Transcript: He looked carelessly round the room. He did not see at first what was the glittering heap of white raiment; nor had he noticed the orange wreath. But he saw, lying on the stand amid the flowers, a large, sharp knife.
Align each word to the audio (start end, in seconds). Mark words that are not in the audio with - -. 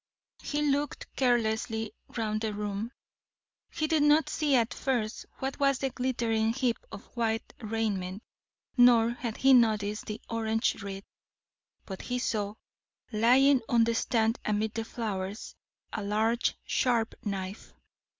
He 0.41 0.63
looked 0.63 1.15
carelessly 1.15 1.93
round 2.17 2.41
the 2.41 2.55
room. 2.55 2.91
He 3.69 3.85
did 3.85 4.01
not 4.01 4.29
see 4.29 4.55
at 4.55 4.73
first 4.73 5.27
what 5.37 5.59
was 5.59 5.77
the 5.77 5.91
glittering 5.91 6.53
heap 6.53 6.77
of 6.91 7.03
white 7.15 7.53
raiment; 7.61 8.23
nor 8.75 9.11
had 9.11 9.37
he 9.37 9.53
noticed 9.53 10.07
the 10.07 10.19
orange 10.27 10.81
wreath. 10.81 11.05
But 11.85 12.01
he 12.01 12.17
saw, 12.17 12.55
lying 13.11 13.61
on 13.69 13.83
the 13.83 13.93
stand 13.93 14.39
amid 14.43 14.73
the 14.73 14.85
flowers, 14.85 15.53
a 15.93 16.01
large, 16.03 16.57
sharp 16.65 17.13
knife. 17.23 17.75